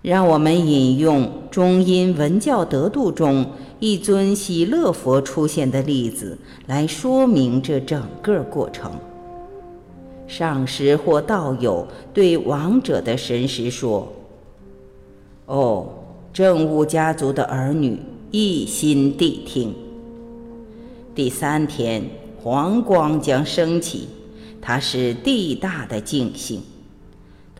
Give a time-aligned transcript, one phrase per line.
[0.00, 3.44] 让我们引用中阴文教得度中
[3.80, 8.92] 一尊喜乐佛出现的例子来说明这整个过程。
[10.28, 14.06] 上师或道友对亡者的神识说
[15.46, 15.88] ：“哦，
[16.32, 17.98] 正悟家族的儿女
[18.30, 19.74] 一心谛听。
[21.14, 22.04] 第三天，
[22.42, 24.06] 黄光将升起，
[24.60, 26.62] 它是地大的净性。”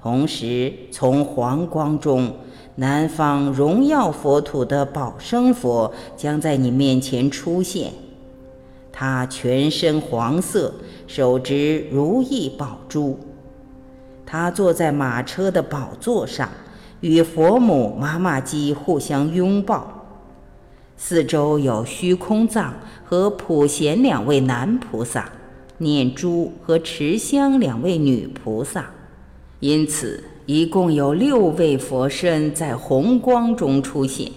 [0.00, 2.32] 同时，从黄光中，
[2.76, 7.92] 南方荣耀佛土的宝生佛将在你面前出现。
[8.92, 10.72] 他全身黄色，
[11.08, 13.18] 手执如意宝珠。
[14.24, 16.48] 他坐在马车的宝座上，
[17.00, 20.04] 与佛母妈妈鸡互相拥抱。
[20.96, 22.74] 四周有虚空藏
[23.04, 25.32] 和普贤两位男菩萨，
[25.78, 28.90] 念珠和持香两位女菩萨。
[29.60, 34.30] 因此，一共有六位佛身在红光中出现。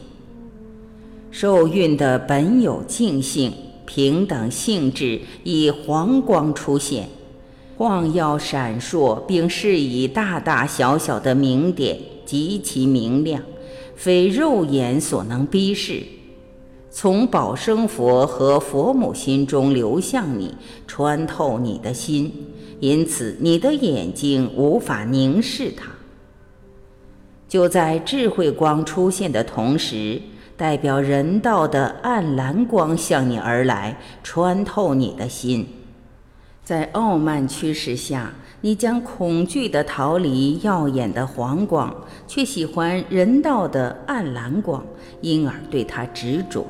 [1.29, 3.53] 受孕的本有净性、
[3.85, 7.07] 平等性质，以黄光出现，
[7.77, 13.43] 晃耀闪烁，并是以大大小小的明点，极其明亮，
[13.95, 16.01] 非肉眼所能逼视。
[16.89, 20.53] 从宝生佛和佛母心中流向你，
[20.87, 22.33] 穿透你的心。
[22.81, 25.91] 因此，你的眼睛无法凝视它。
[27.47, 30.19] 就在智慧光出现的同时，
[30.57, 35.67] 代表人道的暗蓝光向你而来，穿透你的心。
[36.63, 41.95] 在傲慢驱使下，你将恐惧地逃离耀眼的黄光，
[42.27, 44.83] 却喜欢人道的暗蓝光，
[45.21, 46.65] 因而对它执着。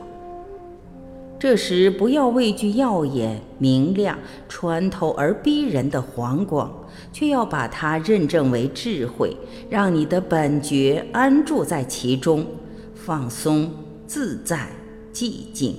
[1.41, 4.15] 这时，不要畏惧耀眼、明亮、
[4.47, 6.71] 穿透而逼人的黄光，
[7.11, 9.35] 却要把它认证为智慧，
[9.67, 12.45] 让你的本觉安住在其中，
[12.93, 13.71] 放松、
[14.05, 14.67] 自在、
[15.11, 15.75] 寂静。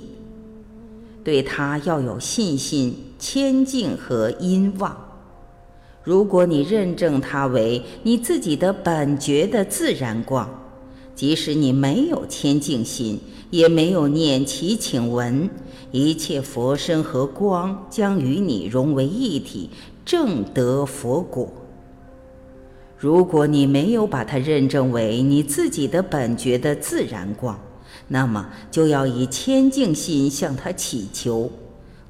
[1.23, 4.93] 对它要有信心、谦敬和殷望。
[6.03, 10.49] 如果你认证它为你自己的本觉的自然光，
[11.15, 13.19] 即使你没有谦敬心。
[13.51, 15.47] 也没有念其请文，
[15.91, 19.69] 一切佛身和光将与你融为一体，
[20.03, 21.53] 正得佛果。
[22.97, 27.59] 如果你没有把它认证为你自己的本觉的自然光，
[28.07, 31.51] 那么就要以谦敬心向他祈求，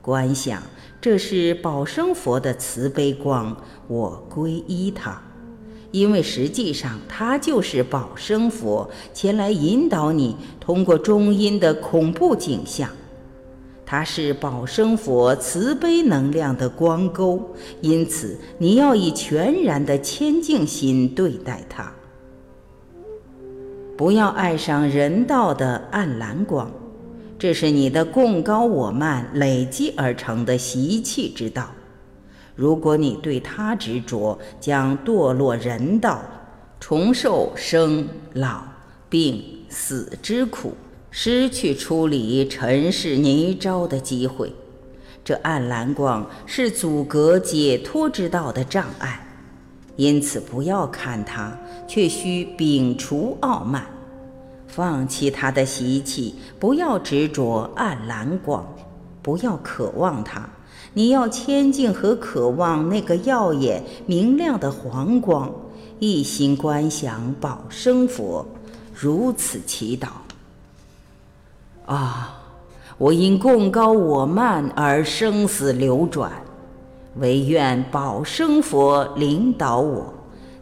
[0.01, 0.63] 观想
[1.01, 3.57] 这是宝生佛的慈悲光，
[3.89, 5.21] 我皈依他。
[5.93, 12.89] 因为实际上，它就是宝生佛前来引导你通过中阴的恐怖景象。
[13.85, 17.39] 它是宝生佛慈悲能量的光沟，
[17.79, 21.93] 因此你要以全然的谦敬心对待它。
[23.95, 26.71] 不要爱上人道的暗蓝光，
[27.37, 31.69] 这是你的共高我慢累积而成的习气之道。
[32.55, 36.21] 如果你对他执着，将堕落人道，
[36.79, 38.63] 重受生老
[39.09, 40.73] 病死之苦，
[41.09, 44.53] 失去处理尘世泥沼的机会。
[45.23, 49.25] 这暗蓝光是阻隔解脱之道的障碍，
[49.95, 53.85] 因此不要看它，却需摒除傲慢，
[54.67, 58.67] 放弃他的习气，不要执着暗蓝光，
[59.21, 60.49] 不要渴望它。
[60.95, 65.51] 你要谦敬和渴望那个耀眼明亮的黄光，
[65.99, 68.45] 一心观想宝生佛，
[68.93, 70.07] 如此祈祷。
[71.85, 72.39] 啊，
[72.97, 76.31] 我因共高我慢而生死流转，
[77.17, 80.13] 唯愿宝生佛领导我，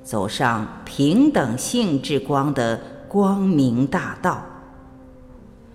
[0.02, 4.41] 走上平等性之光的光明大道。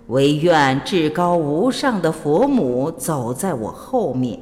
[0.09, 4.41] 唯愿至高无上的佛母走在我后面。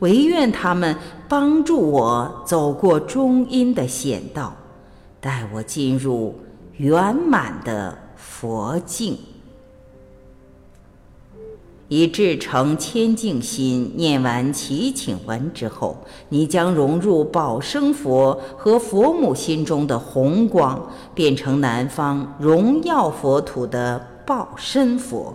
[0.00, 0.96] 唯愿他们
[1.28, 4.54] 帮助我走过中阴的险道，
[5.20, 6.34] 带我进入
[6.76, 9.18] 圆满的佛境。
[11.88, 15.96] 以至诚谦敬心念完祈请文之后，
[16.28, 25.34] 你将融入宝生佛和佛母心中的红光，变成南方荣耀佛土的报身佛。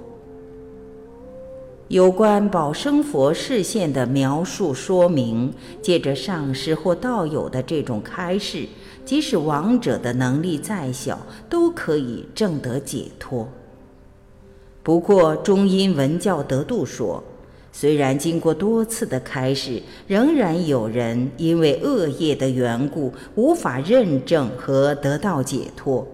[1.90, 5.54] 有关宝生佛视线的描述说明，
[5.84, 8.66] 借着上师或道友的这种开示，
[9.06, 13.48] 即使亡者的能力再小，都可以证得解脱。
[14.82, 17.24] 不过，中阴文教得度说，
[17.72, 26.08] 虽然经过多次的开示，仍然有人因为恶业的缘故，无法认证和得到解脱。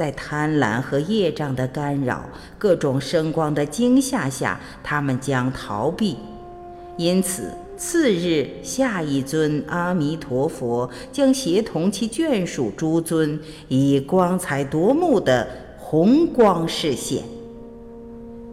[0.00, 2.24] 在贪婪和业障的干扰、
[2.56, 6.16] 各种声光的惊吓下，他们将逃避。
[6.96, 13.38] 因此，次日下一尊阿弥陀佛将协同其眷属诸尊，
[13.68, 17.22] 以光彩夺目的红光示现。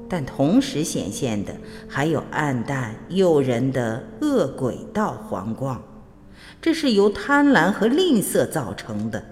[0.10, 1.56] 但同时显现的
[1.88, 5.82] 还有暗淡诱人的恶鬼道黄光，
[6.62, 9.24] 这是由贪婪和吝啬造成的。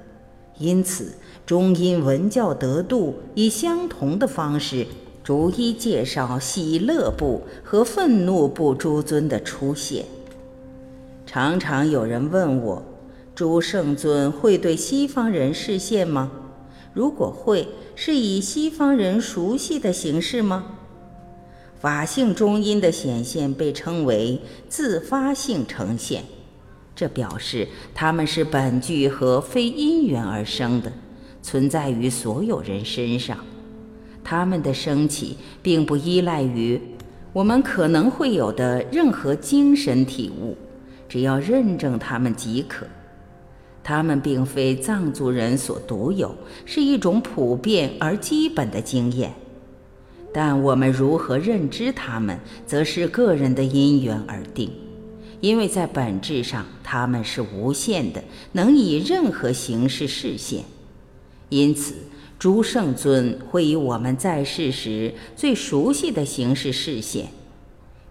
[0.57, 1.11] 因此，
[1.45, 4.87] 中阴文教得度以相同的方式，
[5.23, 10.05] 逐一介绍喜乐部和愤怒部诸尊的出现。
[11.25, 12.83] 常常有人问我：
[13.35, 16.31] 诸圣尊会对西方人示现吗？
[16.93, 20.65] 如果会，是以西方人熟悉的形式吗？
[21.79, 26.23] 法性中阴的显现被称为自发性呈现，
[26.95, 30.91] 这表示他们是本具和非因缘而生的，
[31.45, 33.37] 存在于所有人身上。
[34.23, 36.81] 他们的升起并不依赖于
[37.31, 40.57] 我们可能会有的任何精神体悟，
[41.07, 42.87] 只要认证他们即可。
[43.83, 49.31] 他们并非藏族人所独有，是一种普遍而基本的经验。
[50.33, 54.71] 但我们如何认知他们，则是个人的因缘而定。
[55.41, 60.63] 因为在本质上，他们是无限的，能以任何形式示现。
[61.49, 61.95] 因此，
[62.37, 67.27] 诸圣尊会以我们在世时最熟悉的形式示现。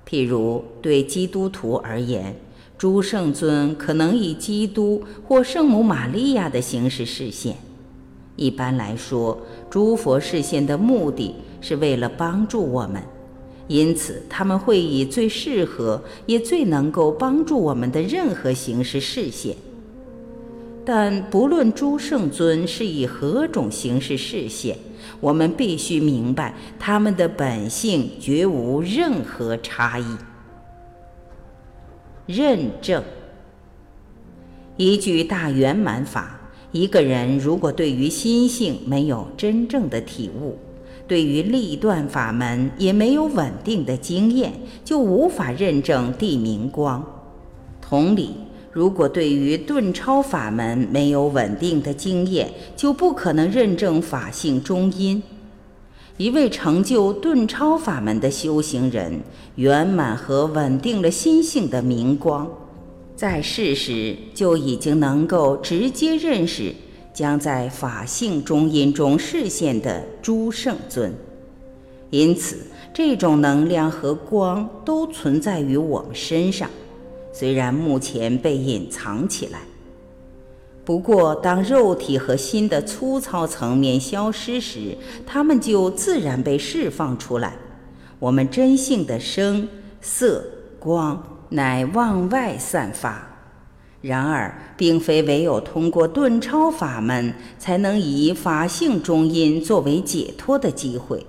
[0.09, 2.37] 譬如对基督徒而言。
[2.77, 7.57] 诸圣尊可能以基督或圣母玛利亚的形式示现。
[8.35, 9.41] 一般来说，
[9.71, 13.01] 诸佛示现的目的是为了帮助我们，
[13.69, 19.57] 因此他们会以最适合也最能够帮助我们的任何形式示现。
[20.85, 24.77] 但不论诸圣尊是以何种形式示现，
[25.21, 30.05] 我们必须明白他们的本性绝无任何差异。
[32.27, 33.03] 认证，
[34.77, 36.39] 依据大圆满法，
[36.73, 40.59] 一个人如果对于心性没有真正的体悟，
[41.07, 44.53] 对于立断法门也没有稳定的经验，
[44.85, 47.05] 就无法认证地明光。
[47.81, 48.31] 同理，
[48.75, 55.23] 如果对于顿超法门没有稳定的经验，就不可能认证法性中因。
[56.17, 59.21] 一位成就顿超法门的修行人，
[59.55, 62.51] 圆满和稳定了心性的明光，
[63.15, 66.75] 在世时就已经能够直接认识
[67.13, 71.15] 将在法性中因中示现的诸圣尊。
[72.11, 72.57] 因此，
[72.93, 76.69] 这种能量和光都存在于我们身上，
[77.35, 79.59] 虽然目前被隐藏起来。
[80.85, 84.97] 不过，当肉体和心的粗糙层面消失时，
[85.27, 87.57] 它们就自然被释放出来。
[88.21, 89.69] 我们真性的声、
[90.01, 90.45] 色、
[90.79, 93.27] 光乃往外散发。
[94.01, 101.27] 然而，并非唯有通过顿超法门，才能以法性中阴作为解脱的机会。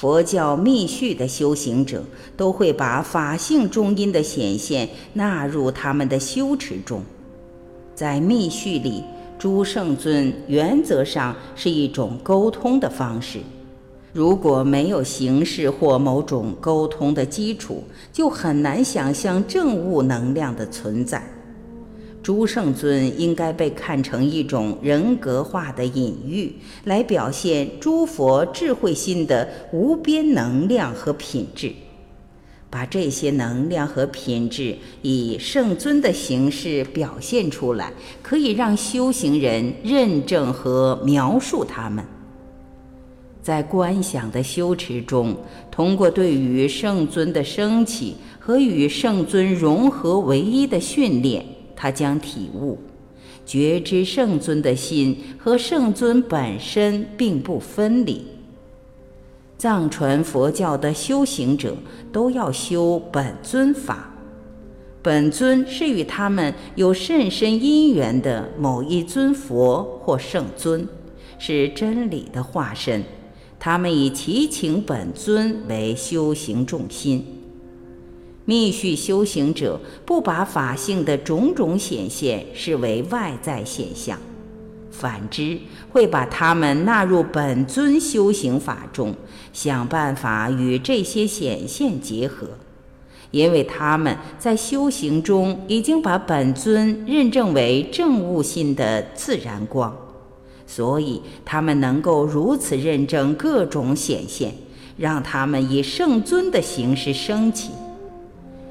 [0.00, 2.02] 佛教密续的修行者
[2.34, 7.02] 都会把法性中阴的显现纳入他们的修持中。
[7.94, 9.04] 在密续里，
[9.38, 13.40] 诸圣尊原则上是一种沟通的方式。
[14.14, 21.22] 如果没有形式或某种沟通的基础，就很难想象正悟能量的存在。
[22.30, 31.72] 诸圣尊应该被看成一种人格化的隐喻，来表现诸佛智慧心的无边能量和品质。
[32.70, 42.04] 把这些能量和品质以圣尊的形式表现出来，可以让修行人认证和描述他们。
[43.42, 45.34] 在观想的修持中，
[45.68, 51.44] 通过对于圣尊的升起和与圣尊融合为一的训练，
[51.80, 52.78] 他将体悟
[53.46, 58.22] 觉知圣尊的心和圣尊本身并不分离。
[59.56, 61.74] 藏传佛教的修行者
[62.12, 64.12] 都要修本尊法，
[65.00, 70.86] 本尊是与他们有甚深因缘的某一尊佛或圣尊，
[71.38, 73.02] 是真理的化身。
[73.58, 77.39] 他们以祈请本尊为修行重心。
[78.50, 84.18] 密续修行者不把法性的种种显现视为外在现象。
[84.90, 85.56] 反之，
[85.92, 89.14] 会把他们纳入本尊修行法中，
[89.52, 92.48] 想办法与这些显现结合，
[93.30, 99.96] 因为他们在修行中已经把本尊认证为正悟心的自然光，
[100.66, 104.52] 所以他们能够如此认证各种显现，
[104.96, 107.70] 让他们以圣尊的形式升起。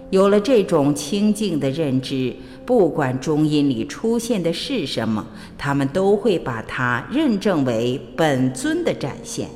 [0.09, 2.35] 有了这种清净的认知，
[2.65, 5.25] 不管中阴里出现的是什么，
[5.57, 9.49] 他们都会把它认证为本尊的展现。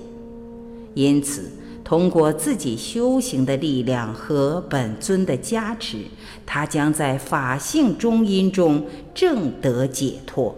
[0.93, 1.49] 因此，
[1.83, 5.97] 通过自己修行的力量和本尊的加持，
[6.45, 10.55] 他将在法性中阴中正得解脱。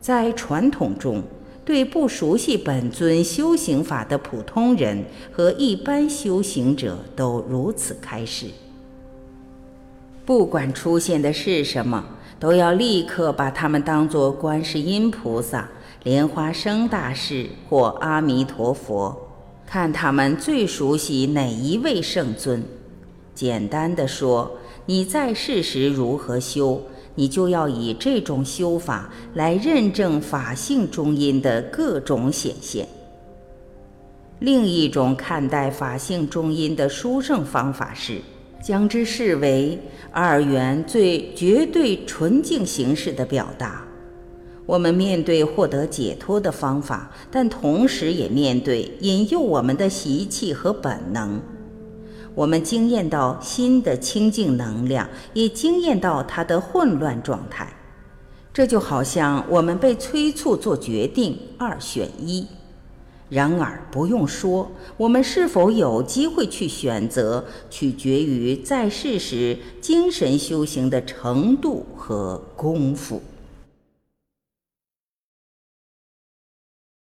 [0.00, 1.22] 在传统中，
[1.66, 8.46] 对不熟悉本尊修行法的普通人和一般修行者都如此开示：
[10.24, 12.04] 不管出现的是什么，
[12.38, 15.68] 都要立刻把他们当作观世音菩萨、
[16.04, 19.28] 莲花生大士或阿弥陀佛，
[19.66, 22.62] 看他们最熟悉哪一位圣尊。
[23.34, 24.52] 简单的说，
[24.86, 26.80] 你在世时如何修？
[27.16, 32.86] 你就要以这种修法来认证法性中阴的各种显现。
[34.38, 38.20] 另一种看待法性中阴的殊胜方法是，
[38.62, 39.78] 将之视为
[40.12, 43.82] 二元最绝对纯净形式的表达。
[44.66, 51.40] 我们面对获得解脱的方法，但同时也面对引诱我们的习气和本能。
[52.36, 57.66] 我们惊艳到新的清净能量，也惊艳到它的混乱状态。
[58.52, 62.46] 这就好像我们被催促做决定，二选一。
[63.30, 73.22] 然而不用说，我们是否有机会去选择，取决于在世时精神修行的程度和功夫。